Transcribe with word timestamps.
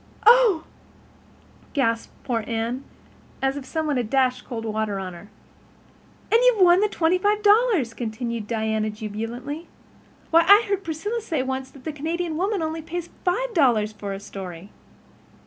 '""Oh," 0.25 0.63
gasped 1.73 2.11
poor 2.23 2.43
Anne, 2.47 2.83
as 3.39 3.55
if 3.55 3.65
some 3.67 3.85
one 3.85 3.97
had 3.97 4.09
dashed 4.09 4.45
cold 4.45 4.65
water 4.65 4.97
on 4.97 5.13
her. 5.13 5.29
"And 6.31 6.39
you've 6.43 6.59
won 6.63 6.79
the 6.79 6.89
twenty 6.89 7.19
five 7.19 7.43
dollars," 7.43 7.93
continued 7.93 8.47
Diana 8.47 8.89
jubilantly. 8.89 9.67
"Why, 10.31 10.41
I 10.47 10.65
heard 10.67 10.83
Priscilla 10.83 11.21
say 11.21 11.43
once 11.43 11.69
that 11.69 11.83
the 11.83 11.93
Canadian 11.93 12.35
Woman 12.35 12.63
only 12.63 12.81
pays 12.81 13.11
five 13.23 13.53
dollars 13.53 13.91
for 13.91 14.11
a 14.11 14.19
story!" 14.19 14.71